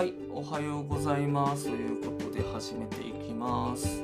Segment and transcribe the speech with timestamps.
[0.00, 1.66] はい、おはようございます。
[1.66, 4.02] ということで始めていきます。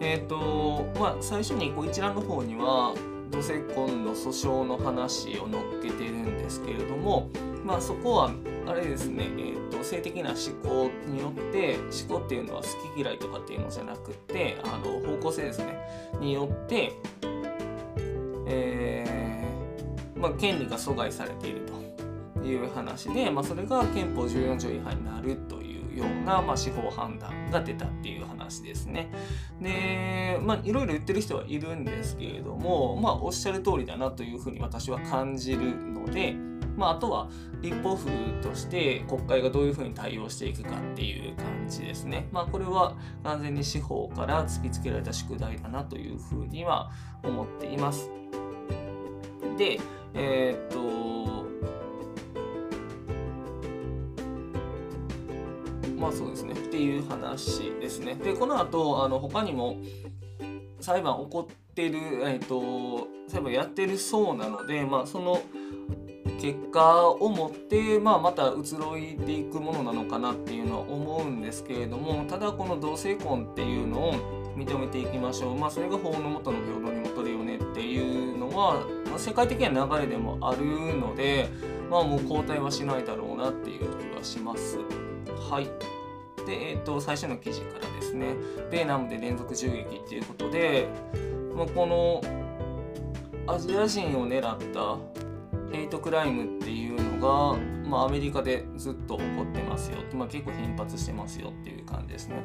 [0.00, 2.94] えっ、と、まあ、最初にこう一覧の方には、
[3.28, 7.28] 同性婚の訴訟の話を載っけてるんですけれども、
[7.64, 8.30] まあ、そこは、
[8.68, 15.76] あれですね、えーと、性的な思考によって、思考っていうのは好き嫌いとかっていうのじゃなくて、あの方向性ですね、
[16.20, 16.92] によって、
[18.46, 21.79] えーまあ、権利が阻害されていると。
[22.44, 29.10] いう話で、まあ、それが憲法14条違反になるというような、まあ、司法判断が出たっていう話ですね。
[29.60, 36.34] で、まあ、いろいろ言ってる人はいるんですけれども、まあ、おっしゃる通りだなというふうに私は感じるので、
[36.76, 37.28] まあ、あとは
[37.60, 38.08] 立法府
[38.42, 42.28] として国会がどういうふうに対応していくかっていう感じですね。
[42.32, 46.90] まあ、これは完全に司法から突きつけられた宿題だなというふうには
[47.22, 48.10] 思っています。
[49.58, 49.78] で、
[50.14, 50.99] えーっと、
[56.00, 56.54] まあそうですね。
[56.54, 58.14] っていう話ですね。
[58.14, 59.76] で、この後、あの他にも
[60.80, 65.42] 裁判起こってる、えっ、と、裁判やってるそうなので、まあその
[66.40, 74.14] 結果をもって、まあ、また移ろいでいくものなのかなっていうのは思うんですけれどもただこの同性婚っていうのを
[74.56, 80.64] 認めていきましょう、まあ、それが法の下の平等にもとるよねっていうのは、まあ、世界的な流れでもある
[80.98, 81.48] ので、
[81.90, 84.78] まあ、もう交代はしないだろうなっていう気はします。
[85.50, 85.89] はい
[86.50, 88.34] で、えー、と最初の記事からですね
[88.72, 90.88] 米南部で連続銃撃っていうことで、
[91.54, 92.20] まあ、この
[93.46, 94.98] アジア人を狙った
[95.72, 102.42] ヘイトクライムっていうのが、まあ、アメリカでずっと起こってますよ、まあ、結構頻発してますよっていう感じですね。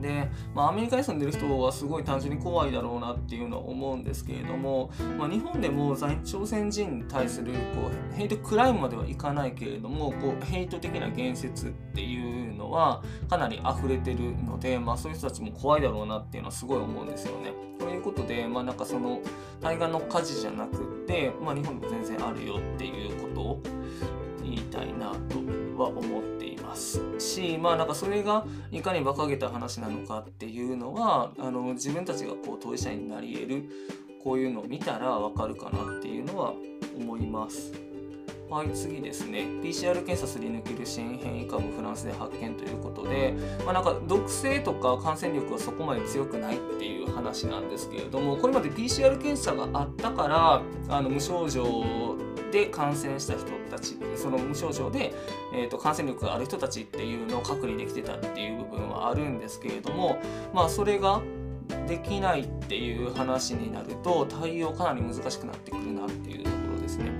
[0.00, 17.52] で、まあ、アメリカに住んでる人はすごい単純に怖いだろうなっていうのは思うんですけれども、まあ、日本でも在朝鮮人に対するこうヘイトクライムまではいかないけれどもこうヘイト的な言説っていうのはかなり溢れてるので、まあ、そういう人たちも怖いだろうなっていうのはすごい思うんですよね。
[17.78, 19.20] ということで、まあ、なんかその
[19.60, 23.62] 対岸の火事じゃなくって、まあ、日本でも全然あるよっていうことを
[24.42, 25.38] 言いたいなと
[25.82, 26.39] は思って
[26.70, 33.64] ますしまあなんかそれがいかに馬鹿げた話なのかっていうのはあの自分たちがこう当事者になり得る
[34.22, 36.54] こういうのを見たらわかるかなっていうのは
[36.96, 37.72] 思います。
[38.50, 39.44] はい、次ですね。
[39.62, 43.32] PCR 検査すり抜ける新変異株フランスで発見ということで、
[43.64, 52.16] まあ、なんか毒性とか感染力はそこまで強くないっていう話なんですけれども、これまで PCR 検査があったから、あの無症状
[52.50, 55.12] で感染した人たち、その無症状で、
[55.54, 60.18] えー、と感染力がある人たちっていうのを隔離できてたっていう部分はあるんですけれども、
[60.52, 61.22] まあそれが
[61.86, 67.10] できないっていう話になると対応かなり難しくなってくるなっていうところですね。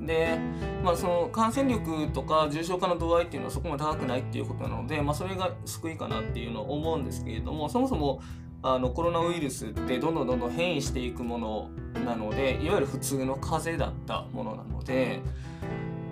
[0.00, 0.38] で、
[0.82, 8.20] まあ、その感染力とか重症化の度合いっていうのはそこまで高くないっていうことなので、まあ、それが救いかなっていうのを思うんですけれどもそもそも
[8.62, 11.70] あのコロナウイルスってどんどんどんどん変異していくもの
[12.04, 15.20] なのでいわゆる普通の風邪だったものなので、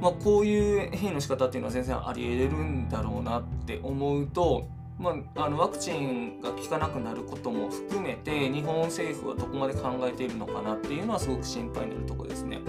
[0.00, 4.66] まあ、こういう変異の仕方っていうのは全然ありえるんだろうなって思うと、
[4.98, 12.60] まあ、あのワクチンが効かなくなることも含めて日本政府はどこまで考えているのかなっていうのはすごく心配になるとこですね。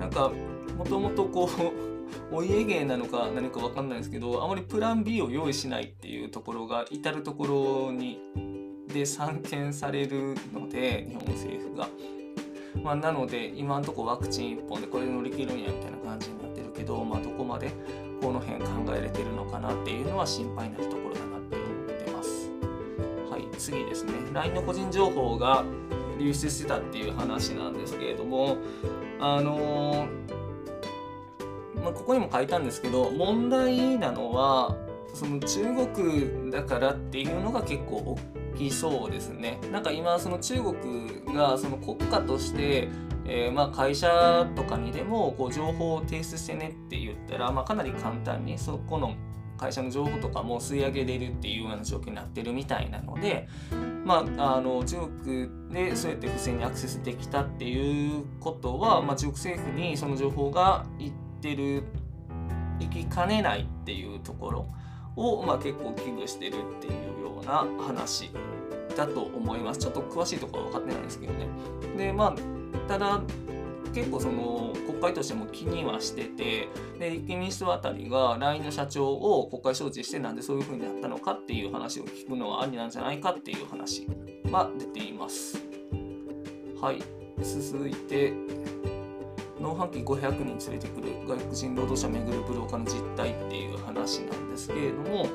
[0.00, 0.32] なんか
[0.76, 1.48] もともとこ
[2.32, 8.18] う お家芸なのか何か分かんないですけどあまりプラン B を用意しないっていうところが至る所に
[8.88, 11.88] で散見されるので日本政府が。
[12.82, 17.72] まあ、なので今のところワクチン1本でこれで乗り切るんやみたいな感じになってるけど、まあ、どこまで
[18.20, 22.50] この辺考えれてるのかなっていうのは心配になるところだなって思ってます。
[23.30, 25.64] はい、次ですね LINE の個人情報が
[26.20, 28.58] 流出してたっていう話なんですけれども
[29.18, 30.38] あのー
[31.82, 34.76] まあ、ここにも書いたんですけど問題なのは
[35.14, 38.18] その中国だからっていうのが結構大
[38.58, 39.58] きそうですね。
[39.72, 42.88] なんか今その中国がその国家として、
[43.24, 49.14] えーまあ会社とかにでもこう情報を提出してねって言ったら、まあ、かなり簡単にそこの
[49.58, 53.48] 会社の情報とかも吸い上げれるっていうような状況になってるみたいなので、
[54.04, 61.12] まあ、あの中国でそうやって不正にアクセスできたっていうことは、まあ、中国政府にその情報がいっ
[61.42, 61.82] てる
[62.80, 64.68] 行きかねないっていうところ
[65.18, 68.30] を、まあ、結構危惧してるっていうような話
[68.96, 69.80] だと思います。
[69.80, 71.46] ちょっと詳しいところは分かってないんですけどね。
[71.96, 73.20] でまあただ
[73.92, 76.68] 結構その国会としても気にはしてて
[76.98, 84.06] で立憲民主党あたりが LINE の社長を国会招致してなんでそういう風になったのかっていう話を聞くのはありなんじゃないかっていう話
[84.50, 85.58] が出ています。
[86.80, 87.02] はい。
[87.42, 88.32] 続いて
[89.60, 95.28] 農飯期500人連れてくる外国人労働者めぐるブローカーの実態っていう話なんですけれども、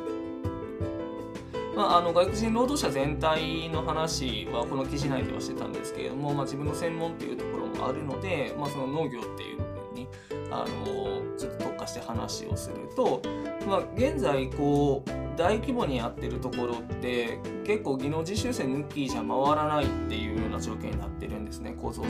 [1.75, 10.07] まあ、あの外国人労働者全体の話はこの記事内ではしてたんですけれども、まあ、自分の専門っていうところもあるので、まあ、その農業っていう部分に
[10.51, 13.21] あのちょっと特化して話をすると、
[13.67, 22.09] まあ、現在こう大規模にやってるところって結構技能実習生抜きじゃ回らないっていうような条件になってるんですね構造上。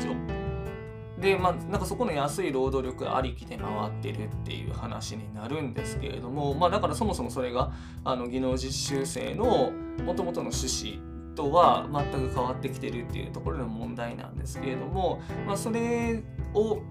[1.24, 7.72] でまあなんかそこの安い労働力ありきで回ってるっていう話になるんですけれどもまあだからそもそもそれが
[8.04, 9.72] あの技能実習生の
[10.04, 16.22] もともとの趣旨とは全く変わってきてるっていうところの問題なんですけれども、まあ、それ
[16.54, 16.82] を、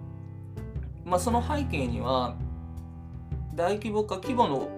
[1.05, 2.35] まあ、その背景には
[3.55, 4.71] 大規模化規模の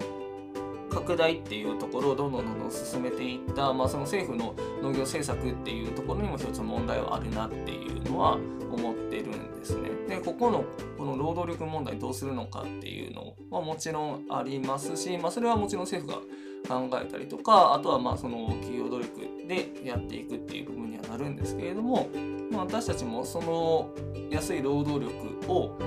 [0.90, 8.38] 拡大っていうところをどんどんどんどん進めていった、まあ、その政府の農業政策っていうところにも一つ問題はあるなっていうのは
[8.72, 9.90] 思っているんですね。
[10.08, 10.64] でここの
[10.98, 16.24] この労働力問題どうするのかっていうのはもちろんありますし、まあ、それはもちろん政府が
[16.68, 19.08] 考えたりとかあとはまあその企業努力
[19.46, 22.08] でやっていくっていう部分にはなるんですけれども、
[22.50, 23.90] まあ、私たちもその
[24.30, 25.78] 安い労働力を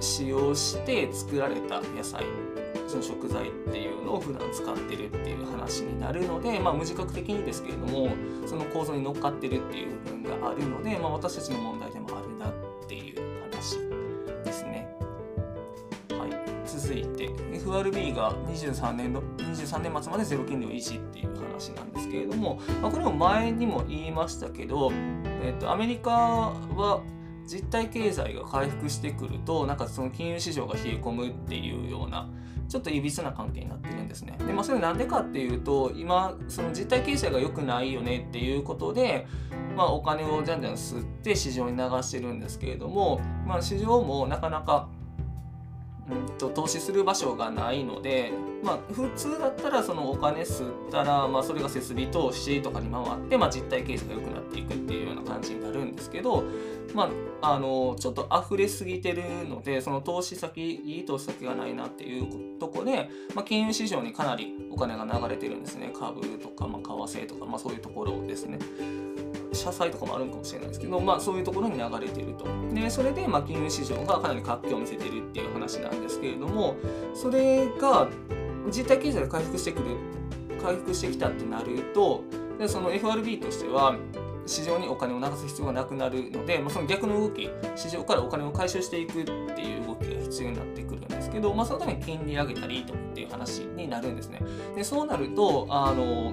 [0.00, 2.24] 使用して作られた野菜
[2.88, 8.10] その食材っていうのを普段使ってるっていう話になるので、まあ、無自覚的にですけれども
[8.46, 11.91] その構造に乗っかってるっていう部分があるので、まあ、私たちの問題
[16.98, 24.90] いて FRB が23年の23年末までゼロ金利を維持っていう話なんですけれども、ま、これも前にも言いましたけど、
[25.42, 27.02] えっと、アメリカは
[27.46, 32.28] 実体経済が回復してくるとなんかその金融市場が冷え込むっていうような
[32.72, 34.34] ちょっといびつな関係になってるんですね。
[34.38, 39.26] で、まあ、それなんでかっていうと、今、その実体経済が良くないよねっていうことで、
[39.76, 44.88] まあ、お金をじゃんじゃん吸って市場に流してるんですけれども、まあ、市場もなかなか、
[46.12, 48.32] うんと、投資する場所がないので、
[48.62, 56.44] まあ、普通だったらそのお金吸ったら、まあ、それが設備投資とかに回って、まあ、実体経済が良くなっていくっていうような感じになるんですけど、
[56.94, 57.10] ま
[57.40, 65.92] あ、あのちょっと溢れすぎてるのでその投資先いい投資先がないなっていうとこで、まあ、金融市場にかなりお金が流れてるんですね。
[65.98, 68.58] 株とか、まあ、為替とか、まあ、そういうところですね。
[69.52, 76.76] 社債とかもあるかもしれないですけど、まあ、そういうところに流れてるとでそれで、まあ、金融市場がかなり活気を見せてるっていう話なんですけれども
[77.14, 78.08] それが
[78.70, 79.96] 実体経済が回復してくる
[80.62, 82.24] 回復してきたってなると
[82.58, 83.96] でその FRB としては
[84.46, 89.30] 市場にお金を流す必要がなくなるので、まあ、その逆の動き市場からお金を回収していくって
[89.62, 94.40] いう動きが必要になってくるんですけど、まあ、そのために金利上げたりとっていう話になるんですね。
[94.74, 96.32] でそうなるとあの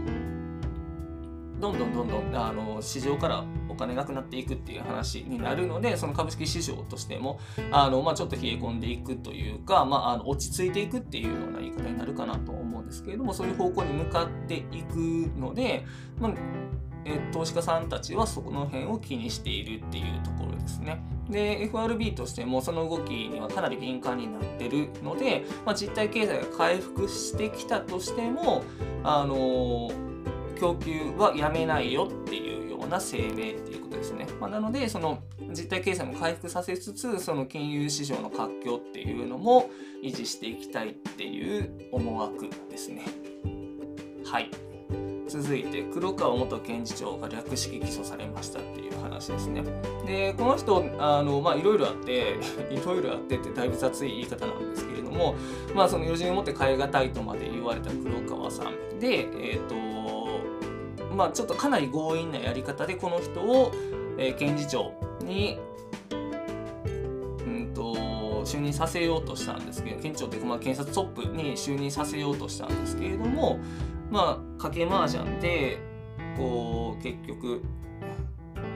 [1.59, 7.39] どんどんどんどんあの市場からお金なくなっていくっていう話になるのでその株式市場としても
[7.71, 14.95] あの、まあ、ちょっと冷え込んでいくというか、まあ、あの落ち着いていくっていうような言い方になるかなと思うんですけれどもそういう方向に向かっていく
[15.37, 15.85] ので、
[16.19, 16.33] まあ
[17.05, 21.01] え投資家さんたちはそこの辺を気にしているっていうところですね。
[21.29, 28.63] で FRB としてもその動きにはかなり敏感になってるので、まあ、実体経済が回復してきたとしても、
[29.03, 29.91] あの
[30.59, 34.27] 供給はやめないよっていうような声明っていうことですね。
[34.39, 35.19] まあ、なのでその
[35.49, 39.69] 実体経済も回復させつつその金融市場の活況っていうのも
[40.03, 43.05] 維持していきたいっていう思惑ですね。
[44.25, 44.49] はい。
[45.29, 49.63] 続いて黒川元検事長が略式起訴されましたっていう話ですね。
[50.05, 52.35] でこの人あのまあいろいろあって
[52.71, 55.35] いろいろあってってだいぶ雑い言い方なんですけれども
[55.75, 60.18] まあその余人をもって変え難いとまで言われた黒川さんでえっ、ー、と
[61.19, 63.73] まあちょっとかなり強引なやり方でこの人を、
[64.17, 65.59] えー、検事長に
[66.09, 66.15] う
[67.49, 67.93] んと
[68.45, 73.59] 就任させようとしたんですけど検事長というか、まあ、検察トップに就任させようとしたんですけれども
[74.09, 75.79] まあ賭け麻雀で
[76.37, 77.63] こう結局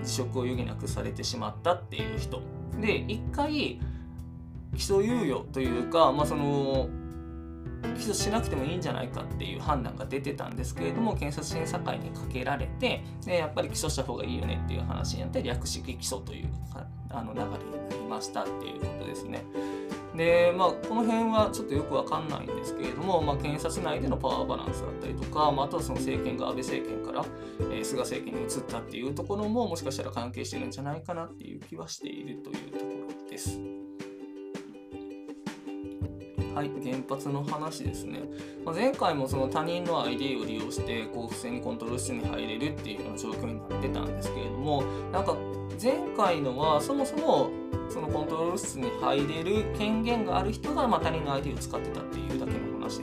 [0.03, 2.41] 辞職を余儀なくされてしまったっていう人。
[2.81, 3.79] で一回
[4.75, 6.89] 起訴猶予というか、まあ、その
[7.98, 16.50] 起訴しなくてもいいんじゃないかっていう判断が出てたんですけれども検察審査会にかけられてでやっぱり起訴した方がいいよねっていう話になって略式起訴という
[17.10, 19.44] あの流れになりましたっていうことですね。
[20.16, 27.25] でまあこの辺はちょっとよくわかんないんですけれども、まあ、検察内でのパワーバランスだったりとか、まあ、あとはその政権が安倍政権から、
[27.72, 32.86] えー、菅政権に移ったっていうところももしかしたら関係してるんじゃないかなっていう気はしているというとこ
[33.24, 33.83] ろです。
[36.53, 38.19] はい、原発の話ですね。
[38.63, 45.36] まあ、前回もその他人の ID を利用してこう不正にコントロール室に入れるっていうような状況になってたんですけれども、なんか
[45.81, 47.50] 前回のはそもそも
[47.89, 53.01] そのコントロール室に入れる権限がある人がま他人の ID を使ってたっていうだけの話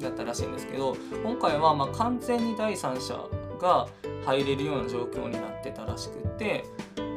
[0.00, 3.14] だったらしいんですけど、今回はま完全に第三者
[3.60, 3.86] が
[4.26, 6.64] 入れるような状況になってたらしくて、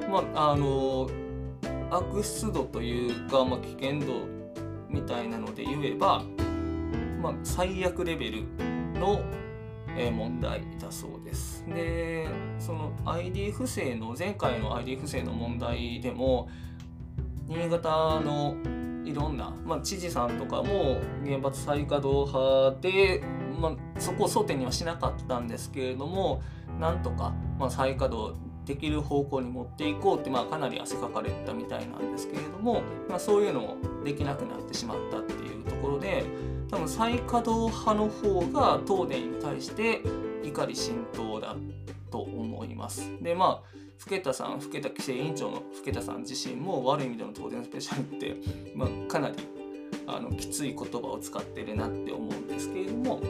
[0.09, 1.09] まあ、あの
[1.89, 4.40] 悪質度というか、まあ、危険度
[4.91, 6.23] みたいなので言えば、
[7.21, 8.43] まあ、最悪レベル
[8.99, 9.21] の
[10.11, 11.65] 問題だそうです。
[11.67, 12.27] で
[12.59, 16.49] その ID 不正の前回の ID 不正の問題でも
[17.47, 18.55] 新潟の
[19.03, 23.23] いろんな、まあ、知事さんとかも原発再稼働派で、
[23.59, 26.41] まあ、そこを争点にはしなかったんですけれども
[26.79, 28.39] なんとか、まあ、再稼働
[28.71, 33.75] できる方向に持っていこうって、まあ、かなり汗かかれたみたいなんですけれども、まあ、そういうのも
[34.05, 36.23] できなくなってしまったっていうところで
[36.69, 40.01] 多分再稼働派の方が東電に対して
[40.45, 41.57] 怒り浸透だ
[42.09, 43.11] と思います。
[43.21, 48.37] でまあ更田さん更田規制委員長の更田さん自身も悪い意味での東電スペシャルって、
[48.73, 49.35] まあ、かなり
[50.07, 53.21] あのきつい言葉を使ってるなって思うんですけれども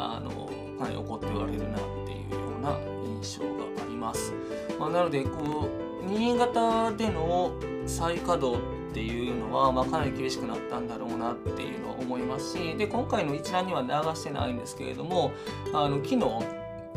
[0.00, 4.32] あのかなり怒って言われるなっていうような印象があります。
[4.78, 5.68] まあ、なのでこ
[6.04, 7.52] う新潟での
[7.86, 15.32] 再稼働っていうのは、まあ、かなり厳しくなったんだろうなっていうのは思いますしで今回の一覧には流してないんですけれども
[15.72, 16.16] あの昨日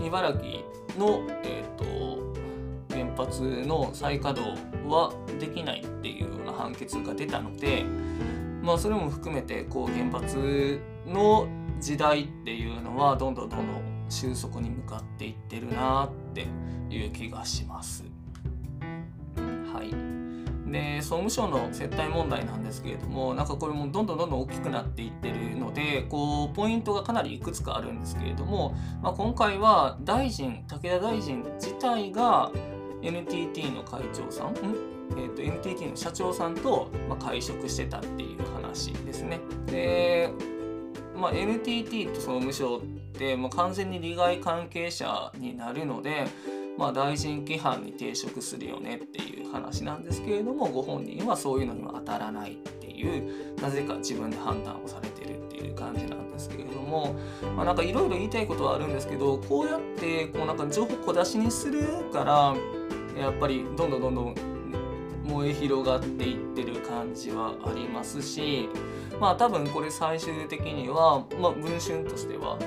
[0.06, 0.42] 茨城
[0.98, 2.34] の、えーと、
[2.90, 7.86] 原発の再稼働はできないっていうような判決が出たので、
[8.62, 11.48] まあ、それも含めてこう原発の
[11.80, 16.48] 時代っていうのはどんどんどんどん収束に向かっていってるなって
[16.90, 18.04] いう気がします。
[19.74, 32.52] はい、で総務省の接待問題なんですけれどもなんかこれもどんどんどんどん大きくなっていってるのでこうポイントがかなりいくつかあるんですけれども、まあ、今回は大臣武田大臣自体が
[33.02, 34.54] NTT の会長さん
[35.18, 39.40] えーと、NTT の社長さんと、まあ、会食してたっていう話ですね。
[39.68, 40.30] で、
[41.16, 46.26] まあ、NTT と総務省って、まあ、完全に利害関係者になるので、
[46.78, 57.16] まあ、大臣規範に抵触するよねっていう話なんですけれどもご本人はそういうのには当たらないっていうなぜか自分で判断をされてるっていう感じなんですけれども、
[57.56, 62.56] まあ、なんかいろいろ言いたいことはあるんですけどこうやってこうなんか情報小出しにするから
[63.22, 64.36] やっぱりどんどんどんどん
[65.26, 68.70] 燃え広がっていってる感じはありますし
[69.20, 72.58] まあ多分これ最終的には、まあ、文春としては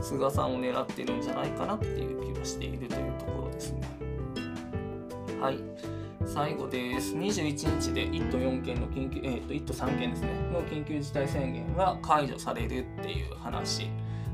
[0.00, 3.82] 菅さんを狙ってるんじゃないかなっていう気がしているというところですね。
[5.40, 5.58] はい。
[6.26, 7.14] 最後です。
[7.14, 13.88] 21日で1都4県の緊急、えー、と1都3県ですね、の緊急事態宣言が解除されるっていう話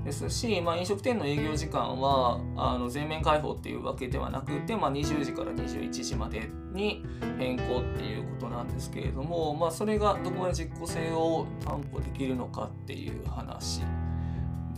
[0.04, 7.04] ですし、まあ、飲食店の営業時間はあの全面開放っていうわけではなくて、まあ、20時から21時までに
[7.38, 13.82] 変更っていうことなんですけれども、まあ、それがどこまで実効性を担保できるのかっていう話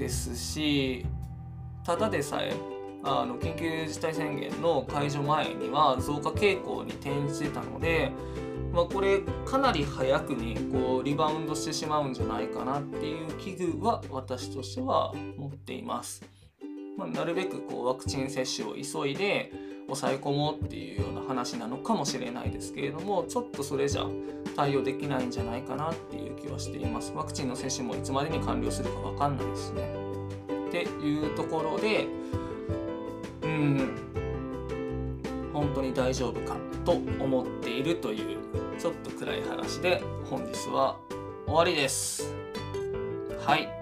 [0.02, 1.06] ですし
[1.85, 2.52] ただでさえ
[3.04, 8.11] あの緊急事態宣言の解除前には増加傾向に転じてたので、
[8.73, 16.23] まあ、これかなり早くにこうリバウンドしてしまうんじゃないかなっていう危惧は私としては持っています。
[16.99, 19.52] まあ、なるべくこうワクチン接種を急いで
[19.87, 24.07] 抑え込もうっていうような話なのかもしれないですけれどもちょっとそれじゃ
[24.57, 27.12] 対応できないんじゃないかなっていう気はしています。
[27.15, 29.95] ワクチンの接種もいつまでに完了するか分かんないですね。
[30.69, 32.07] っていうところで
[33.43, 34.12] うん
[35.53, 38.39] 本当に大丈夫かと思っているという
[38.79, 40.97] ちょっと暗い話で本日は
[41.47, 42.35] 終わりです。
[43.45, 43.82] はい。